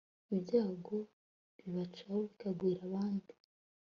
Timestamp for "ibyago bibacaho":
0.35-2.15